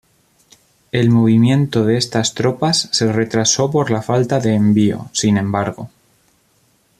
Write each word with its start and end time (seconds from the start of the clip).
El 0.91 1.11
movimiento 1.11 1.85
de 1.85 1.95
estas 1.97 2.33
tropas 2.33 2.89
se 2.91 3.13
retrasó 3.13 3.69
por 3.69 3.91
la 3.91 4.01
falta 4.01 4.39
de 4.39 4.55
envío, 4.55 5.11
sin 5.13 5.37
embargo. 5.37 5.91